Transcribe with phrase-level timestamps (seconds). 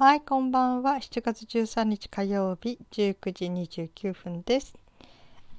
[0.00, 0.92] はい、こんばんは。
[0.92, 3.44] 7月13日火曜日19時
[3.84, 4.74] 29分です。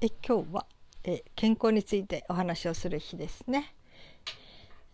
[0.02, 0.66] え今日は
[1.04, 3.76] え健康についてお話をする日ですね。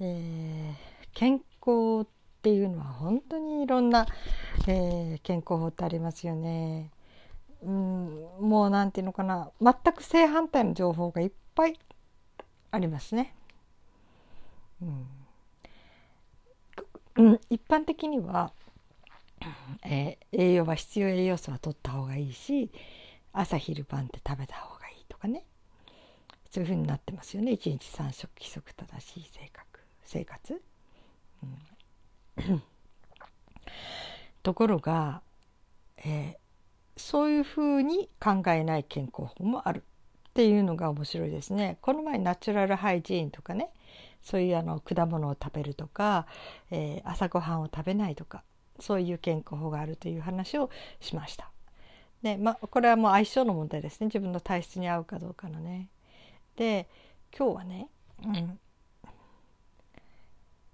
[0.02, 2.08] えー、健康っ
[2.42, 4.06] ていうのは本当にいろんな、
[4.68, 6.92] えー、健康法ってありますよね。
[7.64, 11.80] うん、もう何て言うのかな全く正反対の情報がいっぱい
[12.72, 13.34] ありますね。
[14.82, 15.08] うん
[17.16, 18.52] うん、一般的には
[19.84, 22.72] えー、栄養は必要栄養素は取った方がいいし
[23.34, 25.44] 朝昼晩って食べた方がいいとかね。
[26.50, 27.52] そういうふうになってますよね。
[27.52, 30.62] 一日三食規則正しい性格生活、
[32.38, 32.64] うん、
[34.42, 35.22] ところが、
[35.98, 36.38] えー、
[36.96, 39.84] そういうふうに考えない健康法もある
[40.30, 41.78] っていうのが面白いですね。
[41.82, 43.70] この前ナチュラルハイジーンとかね。
[44.22, 46.26] そういうあの果物を食べるとか、
[46.72, 48.44] えー、朝ごはんを食べないとか。
[48.80, 51.52] そういう健康法があるという話をしました。
[52.22, 55.90] でまあ、これはもう相性の問題ですね自分の体質に合うかどうかのね。
[56.56, 56.88] で
[57.38, 57.90] 今日はね、
[58.26, 58.60] うん、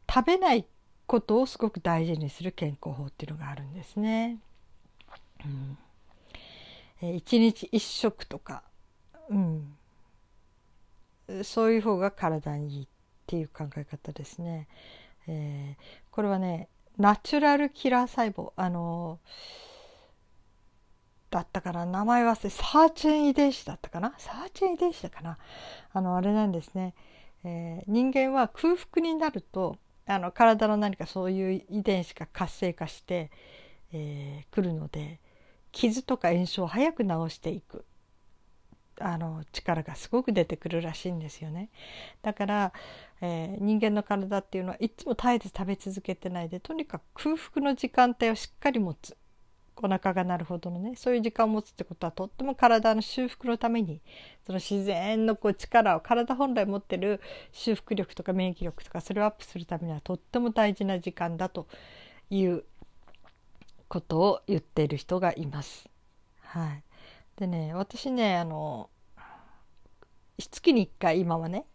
[0.09, 0.65] 食べない
[1.05, 4.37] ことをすごく大事にする健康法っていうのがあるんですね。
[5.45, 5.77] うん、
[7.01, 8.63] え一日一食とか、
[9.29, 9.75] うん、
[11.43, 12.87] そういう方が体にいいっ
[13.27, 14.67] ていう考え方ですね。
[15.27, 19.19] えー、これはねナチュラルキラー細胞あの
[21.29, 21.85] だったかな？
[21.85, 24.13] 名前忘れサーチェン遺伝子だったかな？
[24.17, 25.37] サーチェン遺伝子だかな？
[25.91, 26.93] あのあれなんですね、
[27.43, 33.31] えー、人間は空腹になるとあの体の何かそういう遺伝子が活性化して、
[33.91, 35.19] えー、来るので
[35.71, 37.85] 傷とか炎症を早く治していく。
[39.05, 41.69] あの力がすごく出てくるらしいんですよね。
[42.21, 42.73] だから、
[43.21, 49.17] えー、人間の体っていうのはいつも絶えず食べ続けてないでとにかく空腹の時間帯をしっかり持つ
[49.77, 54.01] お腹が鳴るほどのねそういう時間を持つってことはとっても体の修復のために
[54.45, 57.19] その自然のこう力を体本来持ってる
[57.51, 61.67] 修復力とか免疫力とかそれをアップするためにはとっても大事な時間だと
[62.29, 62.63] いう
[63.87, 65.89] ことを言っている人がいます。
[66.41, 66.83] はい、
[67.37, 68.89] でね私ねあの
[70.37, 71.65] 月に1回今はね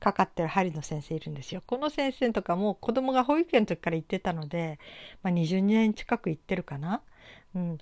[0.00, 1.62] かかってる針の先生いるんですよ。
[1.66, 4.78] この先生とかも子供が保育園の時から行ってたので、
[5.22, 7.02] まあ、20年近く行ってるかな。
[7.54, 7.78] うん、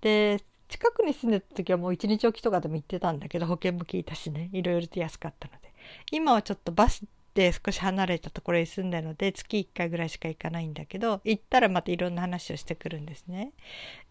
[0.00, 5.72] で近くに住んでた時はもう一日おきとかでも行ってたんだけど保険も効いたしねいろいろと安かったので
[6.10, 7.04] 今はちょっとバス
[7.34, 13.52] で少し離れたところに住んでるので月1回ぐらいしか行かないんだけど行ったらまたいろんな話をしてくるんですね。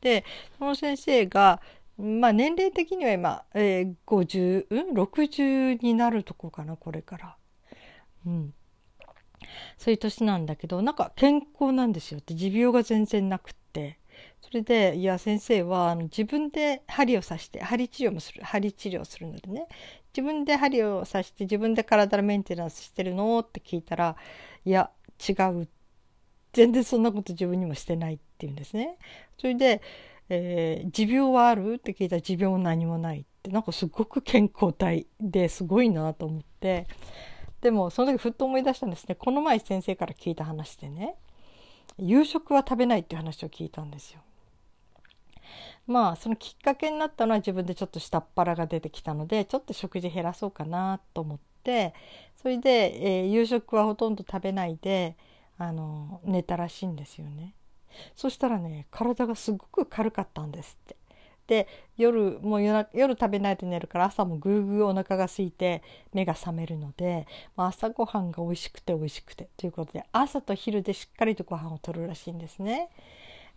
[0.02, 0.24] で
[0.58, 1.62] その先生が
[2.02, 7.38] まあ年齢的には今、えー、50、うん、60になるとこかな、これから。
[8.26, 8.54] うん。
[9.78, 14.00] そういう年なんだけど、なんか健康なんですよって、持病が全然なくって。
[14.42, 19.68] それで、いや、先生は、あの、自分で針を刺して、針治療もする、針治療するのでね、
[20.16, 24.16] 自分で針を刺して、自分で体のメンテナンスしてるのって聞いたら、
[24.66, 24.92] いや、
[25.28, 25.68] 違う。
[26.54, 28.98] 全然そんなこと自分にもしてないって言うんですね。
[29.38, 29.82] それで、
[30.34, 31.74] えー、持病はある？
[31.74, 33.52] って聞いたら持病何もないって。
[33.52, 36.88] なんかすごく健康体ですごいなと思って。
[37.60, 39.16] でもその時ふっと思い出したんですね。
[39.16, 41.16] この前先生から聞いた話でね。
[41.98, 44.22] 夕食は食べないっていう話を聞いたんですよ。
[45.86, 51.94] まあそのきっかけになったのは自分でちょっと下っ腹が出てきたのでちょっと食事減らそうかなと思って。
[52.42, 55.18] それで、えー、夕食はほとんど食べないで
[55.58, 57.54] あの寝たらしいんですよね。
[58.16, 60.96] そしたらね体がすごく軽かったんですって。
[61.48, 72.90] で夜もう夜夜食べないで寝るから朝もぐーぐーお腹が空いて目が覚めるので、まあ、朝ごはんが美味しくて美味しくてということで朝と昼でしっかりとご飯をとるらしいんですね。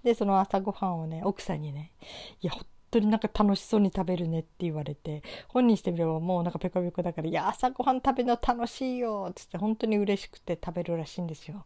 [0.03, 1.93] でその朝ごはんをね奥さんにね
[2.43, 11.65] 「いや本当になんか楽しそうに食べるね」って言われて本人してみればもうなんかペコペコだから「いや朝ごはん食べるの楽しいよ」っつって本当に嬉しくて食べるらしいんですよ。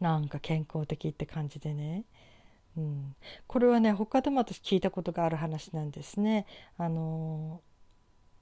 [0.00, 2.04] なんか健康的って感じでね、
[2.76, 3.14] うん、
[3.46, 6.46] これはね他でも私聞いたことがある話なんですね。
[6.78, 7.60] あの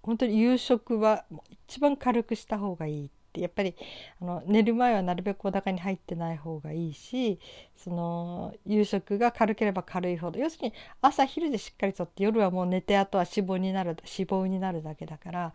[0.02, 1.25] 本当に夕食は
[1.69, 3.12] 一番軽くした方がいいって。
[3.40, 3.75] やっぱり
[4.20, 7.40] あの寝る前はなるべくお腹に入ってない方がいいし
[7.78, 10.38] その夕食が軽ければ軽いほど。
[10.38, 15.54] 要するに朝昼でしっかりとって夜はもう寝てあとは脂肪になる脂肪になるだけだから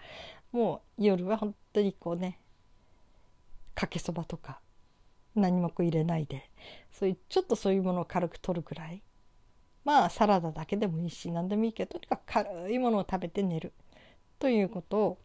[0.51, 2.39] もう夜は本当にこうね
[3.75, 4.59] かけそばとか
[5.39, 6.49] 何も入れないで。
[6.91, 9.01] そういうちょっとそういうものを軽く取るくらい。
[9.85, 13.73] まあサラダだけでもいいし何でもいいけどとにかく軽いものを食べて寝る。
[14.39, 15.17] ということを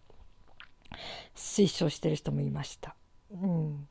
[1.35, 2.95] 推奨してる人もいました。
[3.31, 3.89] うん、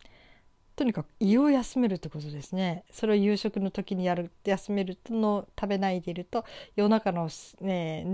[0.75, 2.85] とにかく胃を休めるってことですね。
[2.91, 6.45] それを夕食の時にやる休めるの食べないでいると
[6.75, 7.29] 夜中の、
[7.59, 8.05] ね、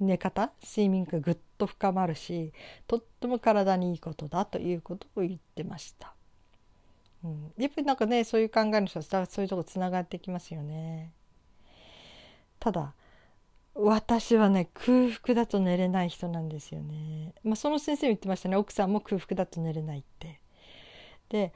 [0.00, 2.52] 寝方睡眠がぐっと深まるし
[2.86, 6.14] とっても体にいいことだということを言ってました。
[7.24, 11.12] うん、やっぱりなんかねそういう考えの人はそういうとこつながってきますよね。
[12.58, 12.94] ただ
[13.74, 17.34] 私はね空腹だと寝れない人なんですよね。
[17.42, 20.40] まあ、その先生も言ってましたね奥さんも空腹だと寝れないって。
[21.28, 21.52] で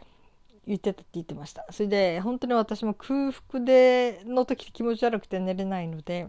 [0.67, 1.67] 言ってたって言ってました。
[1.71, 6.27] それで本当に私も空腹での時気持ち悪くて寝れないので、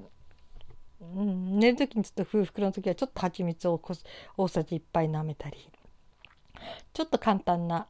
[1.02, 3.96] うん、寝る時にちょっと空腹の時はちょっと蜂蜜をこ
[4.36, 5.58] 大さじ1杯舐めたり
[6.94, 7.88] ちょっと簡単な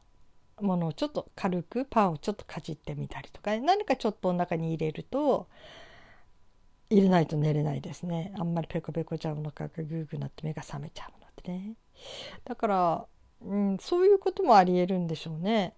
[0.60, 5.48] ものをちょっと軽くパンをちょっとかじってみたりとか何かちょっとお腹に入れると
[6.90, 8.32] 入れないと寝れないですね。
[8.38, 11.74] あんまりペコペコちゃうのかがグーグーなって目が覚めちゃうのでね。
[12.44, 13.06] だから、
[13.42, 15.74] うん、そういうこともありえるんでしょうね。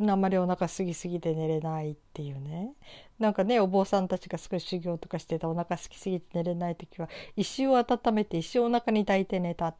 [0.00, 2.74] あんまりお腹すぎすぎて寝れないっていうね。
[3.18, 9.74] なんかねお坊さんたちがすごい修行とかしてたお腹すきすぎて寝れない時は石を温めて石をお腹に抱いて寝た。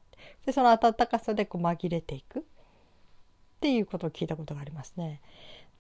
[0.44, 2.44] でその温かさでこう紛れていく。
[3.58, 5.20] っていうことを聞いたことがありますね。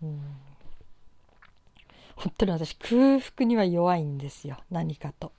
[0.02, 0.20] うん
[2.16, 5.32] 本当に私空腹には弱いんですよ何かと。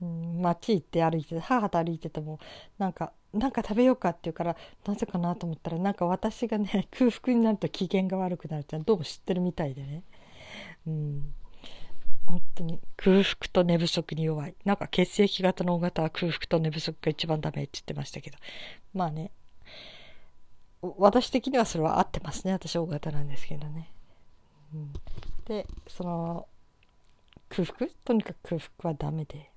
[0.00, 2.38] うん、街行って歩いて母と歩いてても
[2.78, 10.02] なんかなんか食べようかって言うからなぜかなと思ったらなんか私がね 空腹になると機嫌が悪くなるってどうも知ってるみたいでね。
[10.86, 11.34] うん
[12.26, 14.54] 本当に空腹と寝不足に弱い。
[14.64, 18.36] なんか血液型の大型は空腹と寝不足が一番ダメって言ってましたけど。
[18.92, 19.30] まあね。
[20.80, 23.90] 私的にはそれは合ってますね私大型なんですけどね。
[24.74, 24.92] うん、
[25.44, 26.46] でその
[27.48, 27.90] 空腹？
[28.04, 29.50] とにかく空腹はダメで。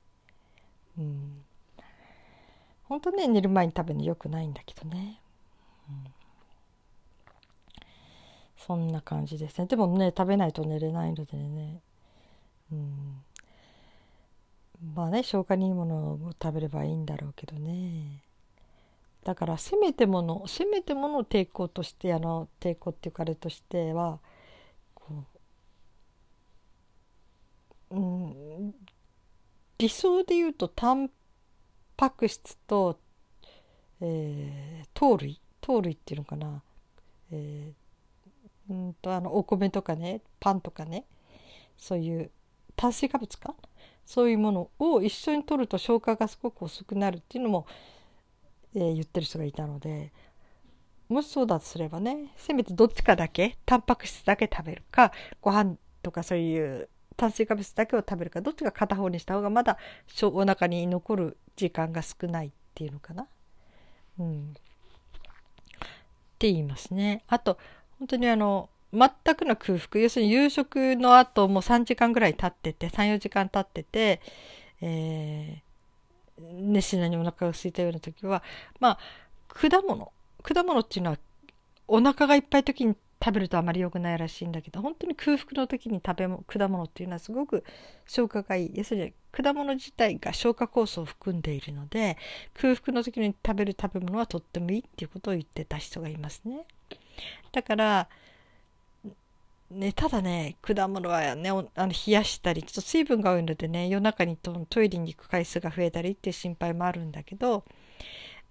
[0.97, 1.43] うん、
[2.83, 5.19] 本当ね寝る前に食べるのよくないんだけどね。
[5.89, 6.05] うん、
[8.57, 9.67] そんな感じですね。
[9.67, 11.81] でもね食べないと寝れないのでね。
[12.71, 13.23] うん、
[14.95, 18.23] まあね消化にいいものを食べればいいんだろうけどね。
[19.23, 24.19] だからせめてものせめてもの抵抗としてあの抵抗っていうかあれとしては
[24.95, 25.25] こ
[27.91, 28.73] う、うん、
[29.77, 31.11] 理想で言うとタン
[31.95, 32.99] パク質と、
[34.01, 36.63] えー、糖類糖類っていうのかな、
[37.31, 41.05] えー、うんとあのお米とかねパンとかね
[41.77, 42.31] そういう
[42.75, 43.53] 炭水化物か？
[44.03, 47.67] そういうものを一緒に摂ると消化がすごく遅くなるっていうのも
[48.75, 50.11] えー、言ってる人がいたので
[51.09, 59.77] もしそうだとすればねせめてどっちかだけタンパク質だけ食べるかご飯とかそういう炭水化物だけを食べるかどっちか片方にした方がまだ
[60.23, 63.27] お腹に残る時間が少ないっていうのかな。
[64.19, 64.53] うん、っ
[66.39, 67.23] て言いますね。
[67.27, 67.57] あと
[67.99, 74.21] 本当にあの全くの空腹要するに夕食の後もう3時間ぐらい経ってて34時間経ってて、
[74.81, 75.70] えー
[76.53, 78.43] 熱心なにお腹が空いたような時は
[78.79, 78.99] まあ
[79.47, 80.11] 果物
[80.43, 81.17] 果物っていうのは
[81.87, 87.63] お腹がいっぱい時に食べるとあまり良くないらしいんだけど本当に空腹の時に食べも果物っていうのはすごく
[88.07, 88.71] 消化がいい。
[88.73, 92.17] 要するに果物自体が消化酵素を含んでいるので
[92.53, 96.65] 空腹の時に食べる食べ物はとってもいいっていうことを言ってた人がいますね。
[97.51, 98.09] だから
[99.71, 107.63] ね、ただね、果物はね、あの冷やしたり、ちょっと水分が多いのでね、夜中にトイレに行く回数が増えたりっていう心配もあるんだけど、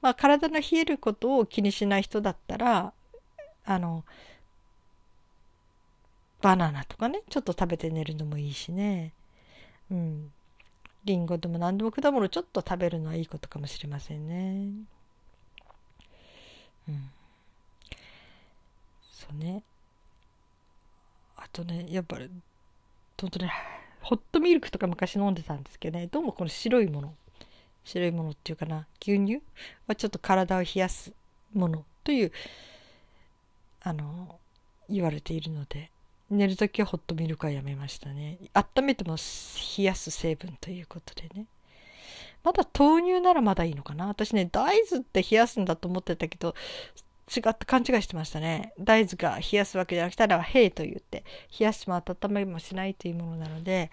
[0.01, 2.93] まあ、体の冷えることを気にしない人だったら、
[3.65, 4.05] あの、
[6.41, 9.13] バナナとかね、ちょっと食べて寝るのもいいしね。
[9.91, 10.33] うん。
[11.05, 14.71] リンゴでも何でも果物ちょっと食べるのはいいことかもしれませんね。
[16.89, 17.11] うん。
[19.13, 19.63] そうね。
[21.53, 22.31] とねやっぱり
[23.21, 23.53] 本当ね
[24.01, 26.07] ホットミルクとか昔飲んでたんですけどね。
[26.07, 27.15] どうもこの白いもの。
[27.85, 28.87] 白いものっていうかな。
[29.03, 29.43] 牛乳？
[29.87, 31.13] はちょっと体を冷やす
[31.53, 31.85] もの。
[32.05, 32.33] という
[33.83, 34.39] あの
[34.89, 35.91] 言われているので。
[36.31, 38.39] 寝る時はホットミルクはやめましたね。
[38.55, 39.17] 温めても
[39.77, 41.47] 冷やす成分ということでね。
[42.45, 44.07] まだ豆乳ならまだいいのかな。
[44.07, 46.55] 私ね大豆って冷やすんだと思ってたけど
[47.35, 48.73] 違って勘違いしてましたね。
[48.79, 51.25] 大豆が冷やすわけじゃなくて、ただ兵と言って、
[51.59, 53.91] 冷やしても温めもしないというものなので、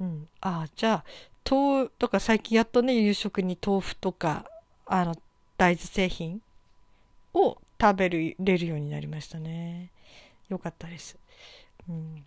[0.00, 1.04] うん、ああ、じゃあ、
[1.48, 4.44] 豆とか最近やっとね、夕食に豆腐とか、
[4.86, 5.14] あの、
[5.56, 6.42] 大豆製品
[7.32, 9.90] を食べれるようになりましたね。
[10.48, 11.16] よかったです。
[11.88, 12.24] うん。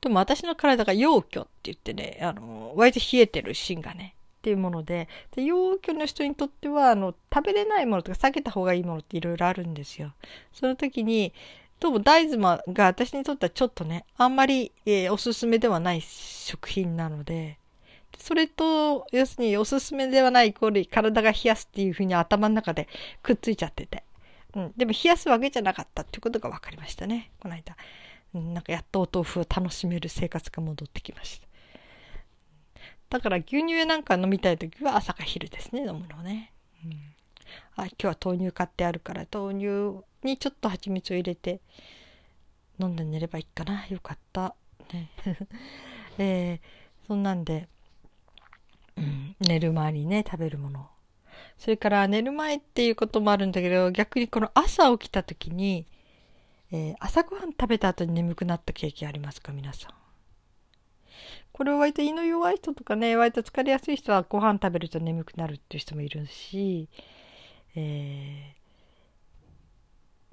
[0.00, 5.06] でも私の体が陽虚って言ってね、あの、割と冷えてる芯がね、っていうもので
[5.36, 10.14] で陽キャの人にとってはあの食べれないものとか避けた方がいいものっていろいろあるんですよ。
[10.52, 11.34] その時に
[11.78, 17.58] どうも大豆が私にとってはちょっとねあんまり、えー、おすすめではない食品なので
[18.18, 22.88] それと要するにおすすめではないイコール体が冷やすっていうふうに頭の中で
[23.22, 24.04] くっついちゃってて、
[24.54, 27.76] うん、でも冷やすわけじゃなかったっていうことが分かりましたねこの間、
[28.34, 31.49] うん、なんかやっとお豆腐を楽しめる生活が戻ってきました。
[33.10, 36.52] だから牛乳なんか飲みたい時は朝か昼ですね飲むのね、
[36.84, 36.92] うん、
[37.76, 41.60] あ今日は豆乳買ってあるから豆乳にちょっと蜂蜜を入れて
[42.80, 43.86] 飲んで寝ればいいかな。
[43.88, 44.54] よかった。
[44.92, 45.10] ね。
[46.18, 47.68] えー、そんなんで
[48.96, 50.88] うん、寝る前にね食べるもの。
[51.58, 55.86] それから寝る前っていうこともあるんだけど逆にこの朝起きた時に、
[56.70, 59.52] えー、朝ごはん食べた後に眠くなった経験ありますか？
[59.52, 59.99] 皆さん。
[61.52, 66.88] これは割と胃の弱い人とかね割と疲れやすい人はご飯食べると眠くなるっていう人もいるし、
[67.76, 68.60] えー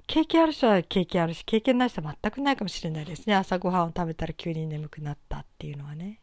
[0.08, 6.20] 経験ある人は経験あるし経験ない人は全くないかもしれないですね朝ごはんを食べたら急に眠くなったっていうのはね。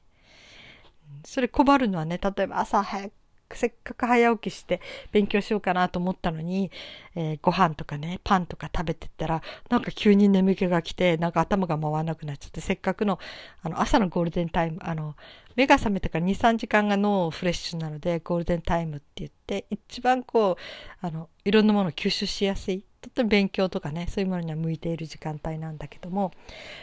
[1.26, 3.14] それ困るのはね、例えば朝早く、
[3.54, 6.72] せっかく早起きして勉強しようかなと思ったのに、
[7.16, 13.20] えー、ご飯とかね、パンとか食べてったら、なんか急に眠気が来て、なんか頭が回らなくなっちゃって、せっかくの、
[13.62, 15.16] あの、朝のゴールデンタイム、あの、
[15.56, 22.84] 目が覚めてから2、3時間が脳フレッシュなので、ゴールデンタイムって言って、一番こう、あの、いろんなものを吸収しやすい。
[23.02, 26.32] とっても勉強とかね、そういうものには向いている時間帯なんだけども、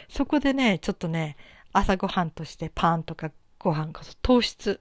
[0.07, 1.35] そこでね、ちょっとね、
[1.73, 4.79] 朝ごはんとしてパンとかご飯こそ糖質、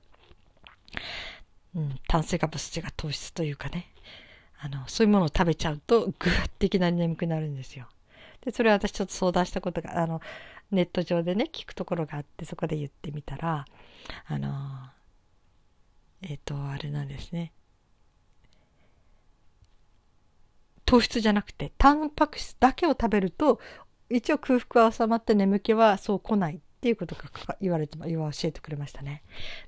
[1.74, 3.92] うん、炭水化物質が糖質というかね、
[4.60, 7.88] あの、そういうものを食べちゃうと、ぐわっていきなり眠くなるんですよ。
[8.42, 10.20] で、それは私ちょっと相談したことが、あの、
[10.70, 13.64] ネット上でね、聞くところがあって、そこで言ってみたら、
[14.26, 14.50] あの、
[16.22, 17.52] えっ、ー、と、あれなんですね。
[20.84, 23.60] 糖質じゃなくて、タンパク質だけを食べると、
[24.10, 27.22] 一応空腹は収まって眠気はそう来ないっていうことが
[27.60, 29.22] 言われて、言わ教えてくれましたね。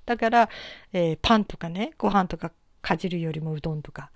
[0.05, 0.49] だから、
[0.93, 2.51] えー、パンとかね、ご飯とか
[2.83, 4.11] かじるよりもうどんとか、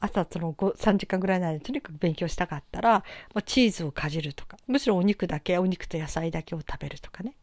[0.00, 2.90] 朝その3時間ぐらいの間にとにかく勉強したかったら、
[3.32, 7.36] まあ、チーズをかじるとか、むしろお肉だけ、お肉と野菜だけを食べるとかね。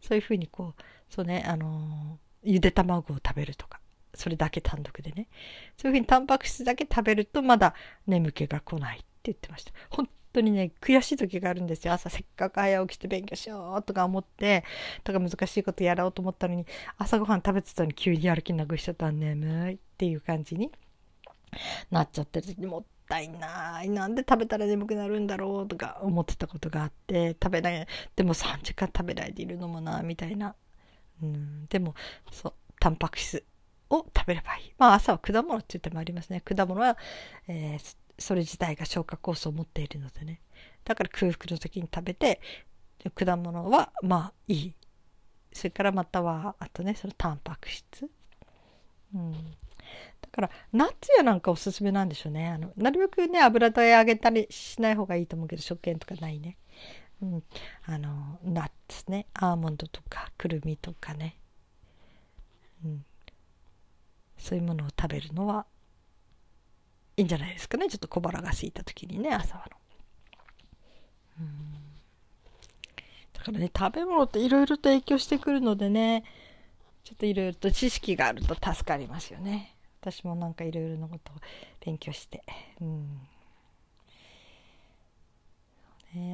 [0.00, 3.80] そういうふうにこう、そうね、あのー、ゆで卵を食べるとか。
[4.14, 5.28] それだけ単独でね。
[5.76, 7.74] そういうふうにタンパク質だけ食べるとまだ
[8.06, 9.72] 眠気が来ないって言ってました。
[9.90, 11.94] 本当にね、悔しい時があるんですよ。
[11.94, 14.64] 朝せっかく早起きして勉強しようとか思って、
[15.04, 16.66] とか難しいことやろうと思ったのに、
[16.98, 20.70] 朝ごはん食べてたのに急にやる気なくしちゃったら眠いっていう感じに
[21.90, 23.88] なっちゃってる時にもったいない。
[23.88, 30.54] なんで食べたら眠くなるんだろうとか思ってたことがあって、食べない、でも3時間食べないでいるのもな、みたいな。
[31.22, 31.94] うん、でも、
[32.30, 33.42] そう、タンパク質
[33.88, 34.72] を食べればいい。
[34.78, 36.42] まあ朝は果物って言ってもありますね。
[36.42, 36.98] 果物は、
[37.48, 40.40] えーそれ自体が消化酵素を持っているのでね。
[40.84, 42.40] だから空腹の時に食べて
[43.14, 44.74] 果物はまあいい。
[45.52, 48.08] それからまたはあとねそのタンパク質。
[49.14, 49.32] うん。
[49.32, 49.38] だ
[50.32, 52.48] からナッツやなんかおすすめなんでしょうね。
[52.48, 56.56] あのなるべくね油で揚げたりしない方がいいと思うけど食塩とかないね。
[57.22, 57.42] うん。
[57.86, 59.26] あのナッツね。
[59.34, 61.36] アーモンドとかくるみとかね。
[62.84, 63.04] うん。
[64.38, 65.66] そういうものを食べるのは
[67.16, 69.76] いいんじゃないですかねちょっと小腹が空いた時にね朝はの。
[71.40, 71.74] うん
[73.32, 76.24] だからね食べ物っていろいろと影響してくるのでね
[77.04, 79.76] ちょっといろいろと知識があると助かりますよね。
[80.00, 81.36] 私もなんかいろいろなことを
[81.84, 82.42] 勉強して。
[82.80, 83.20] うん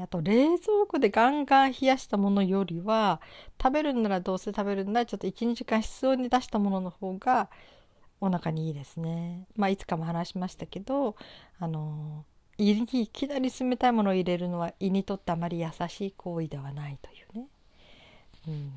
[0.02, 3.20] あと冷蔵庫でガンガン冷やしたものよりは
[3.60, 7.50] 食べるんならどうせ食べるんならちょっと12時間室温に出したものの方が
[8.22, 9.46] お腹にいいですね。
[9.56, 11.16] まあ、いつかも話しましたけど、
[11.58, 12.24] あの、
[12.56, 17.46] 胃にいきなり冷たいものを入れるのは胃にとってあまり優しい行為ではないというね。
[18.46, 18.72] うん、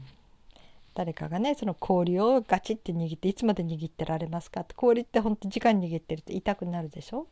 [0.94, 7.28] 誰かがねその氷をガチって握っていつまで握ってられますかって氷ってほんと時間握ってると痛くなるでしょ？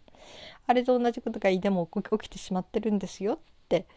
[0.68, 3.40] あれと同じことが胃でも起きてしまってるんですよっ
[3.70, 3.88] て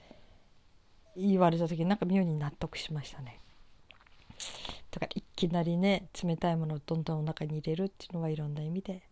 [1.16, 3.40] 言われた時なんか妙に納得しましたね。
[4.96, 9.02] だからいきなりね冷たいものをどんどんお腹に入れるっていうのはいろんな意味で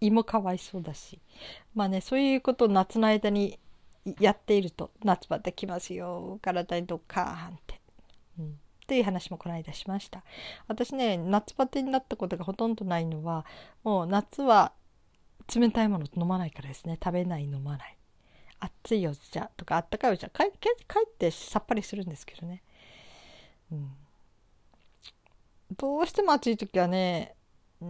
[0.00, 1.20] 胃もかわいそうだし。
[1.76, 3.56] まあねそういうことを夏の間に
[4.18, 7.80] やっていると夏バテきますよ体にドッカーンって。
[8.40, 8.46] うん。
[8.48, 8.50] っ
[8.88, 10.24] ていう話もこの間しました。
[10.66, 13.46] 私ね夏バテになったことがほとんどないのは
[13.84, 14.72] もう夏は
[15.54, 16.98] 冷たいもの飲まないからですね。
[17.00, 17.96] 食べない飲まない。
[18.58, 22.64] 熱いお茶とかあったかいお茶かえかえってさっぱりするんですけどね。
[23.70, 23.92] うん。
[25.78, 27.34] どうしても暑い時はね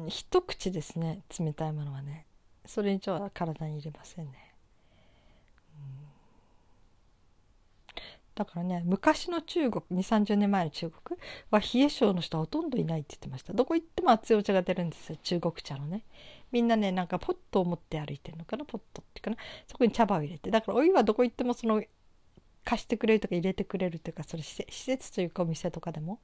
[0.09, 2.27] 一口ですね冷たいものはね。
[2.67, 4.33] それ以上は体に入れませんね、
[8.35, 11.19] だからね昔の中国2 3 0年前の中国
[11.51, 13.55] は冷え性の人はほとんどいないって言ってました。
[13.55, 16.05] どこ行っても熱いお茶が出るんですよ中国茶のね。
[16.53, 19.39] みんなねなんかポットを持って歩いてるのかなポットっていうかな。
[19.67, 20.51] そこに茶葉を入れて。
[20.51, 21.83] だからお湯はどこ行ってもその
[22.65, 26.21] 貸してくれるとか入れてくれるというかそれ施設というかお店とかでも。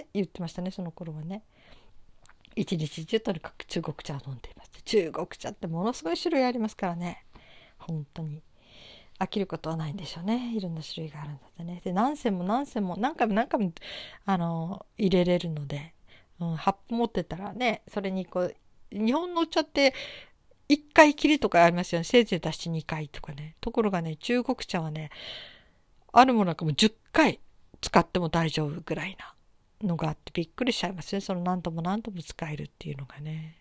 [0.00, 1.42] って言ってましたねその頃はね。
[2.56, 4.70] 一日中とにかく中国茶を飲んでいます。
[4.84, 7.24] 中国茶ってものすごい種類ありますからね。
[7.78, 8.42] 本当に。
[9.18, 10.52] 飽きることはないんでしょうね。
[10.56, 11.80] いろんな種類があるんだってね。
[11.84, 13.72] で何銭も何銭も何回も何回も
[14.26, 15.94] あの入れれるので、
[16.40, 18.54] うん、葉持ってたらねそれにこう
[18.92, 19.94] 日本のお茶って
[20.68, 22.04] 1回きりとかありますよね。
[22.04, 23.56] せいぜい出して2回とかね。
[23.60, 25.10] ところがね中国茶はね
[26.12, 27.40] あるものなんかも10回
[27.80, 29.33] 使っても大丈夫ぐらいな
[29.84, 31.20] のがあってびっくりしちゃいますね。
[31.20, 33.58] その何度も何度も使えるっていうのがね。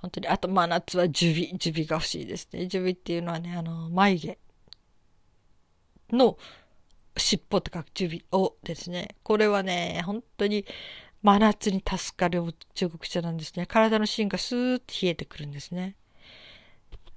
[0.00, 0.28] 本当に。
[0.28, 2.66] あと真夏はジュビジュビが欲しいですね。
[2.66, 4.38] ジュビっていうのはねあの眉毛
[6.12, 6.38] の
[7.16, 9.16] 尻尾とかジュビをですね。
[9.22, 10.64] これはね本当に
[11.22, 12.42] 真夏に助かる
[12.74, 13.66] 中国茶なんですね。
[13.66, 15.96] 体の芯がスーッと冷えてくるんですね。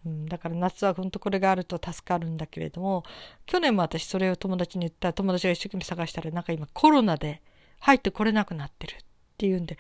[0.10, 3.04] うん、だから夏は本当これがあると助かるんだけれども
[3.46, 7.42] 去年も私それを友達に言ったら友達が一生懸命探したらなんか今コロナで
[7.80, 8.96] 入ってこれなくなってるっ
[9.38, 9.78] ていうんで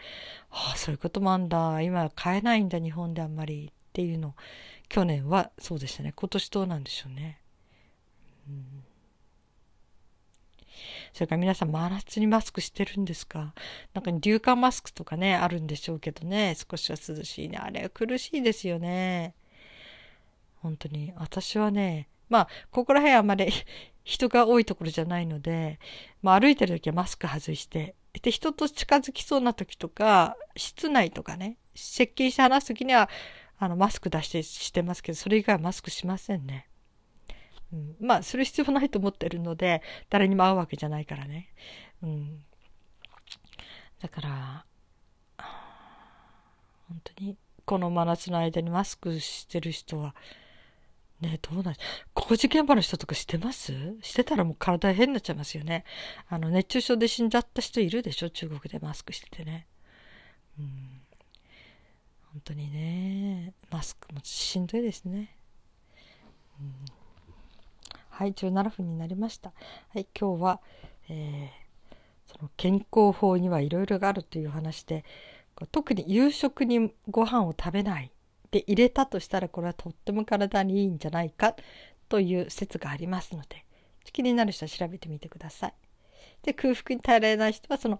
[0.52, 1.82] ああそういうこともあんだ。
[1.82, 4.36] 今買えないんだ日本であんまりっていうの。
[4.88, 6.14] 去年はそうでしたね。
[6.16, 7.40] 今年どうなんでしょうね。
[8.48, 8.84] うん。
[11.14, 13.54] それから皆さん真夏にマスクしてるんですか？
[13.94, 16.56] なんか流感マスクとかねあるんでしょうけどね。
[16.56, 17.58] 少しは涼しいね。
[17.58, 19.36] あれは苦しいですよね。
[20.62, 23.52] 本当に私はねまあここら辺あんまり
[24.04, 25.80] 人が多いところじゃないので、
[26.22, 33.10] まあ、歩いてる時はマスク外してで人と近づきそうな時とか室内とかね接近して話す時には
[33.60, 36.70] あのマスク出してしてますけどそれ以外はマスクしませんね。
[37.72, 41.54] うん、まあする必要ないと思ってるので誰にも会うわけじゃないからね。
[42.02, 42.44] うん、
[44.02, 44.66] だから
[46.88, 50.16] 本当にこの真夏の間にマスクしてる人は
[51.22, 51.76] ねどうなん
[52.14, 53.74] 工事現場の人とかしてます？
[54.02, 55.84] してたらもう体変になっちゃいますよね。
[56.30, 58.30] あの、熱中症で死んじゃった人いるでしょ？
[58.30, 59.68] 中国でマスクしててね。
[60.58, 61.02] うん。
[62.32, 65.36] 本当にね、マスクもしんどいですね。
[66.60, 66.74] うん、
[68.10, 69.52] はい、17分になりました。
[69.94, 70.62] はい、今日は、
[71.10, 71.96] えー、
[72.32, 75.06] その健康法にはいろいろがあるという話で、
[75.72, 78.12] 特に夕食にご飯を食べない
[78.52, 81.56] で入れたとしたらこれはとっても体にいいんじゃないか
[82.08, 83.64] という説がありますので
[84.12, 85.74] 気になる人は調べてみてください。
[86.42, 88.00] で空腹に耐えられない人はその、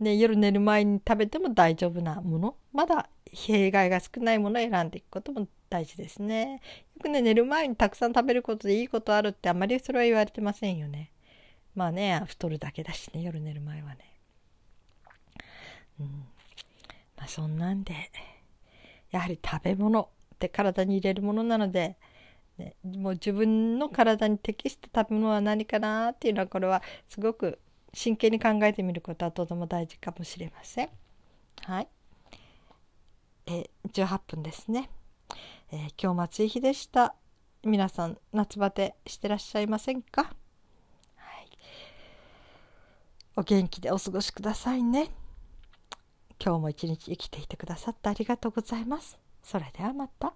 [0.00, 6.60] ね、夜寝る前に食べても大丈夫なものまだ弊害が少ないものを選んでいくことも大事ですね。
[6.96, 11.10] よくね寝る前にたくさん食べることでいいことあるってあまりそれは言われてませんよね。
[11.74, 13.98] まあね太るだけだしね夜寝る前はね。
[16.00, 16.06] うん、
[17.16, 17.94] まあそんなんで。
[19.16, 21.96] やはり食べ物って体に入れるものなので、
[22.58, 27.58] ね、もう自分の体に適した食べ物は何かなっていうのはこれはすごく
[27.94, 30.90] 真剣に考えてみることはとても大事かもしれません。
[31.62, 31.88] はい。
[33.46, 34.90] え18分ですね、
[35.72, 37.14] えー、今日も暑い日でした。
[37.64, 40.22] 皆さん夏バテしてらっしゃいませんか、
[41.16, 41.48] はい、
[43.34, 45.10] お元気でお過ごしくださいね。
[46.42, 49.18] 今日も一日生きていてくださってありがとうございます。
[49.42, 50.34] それではまた。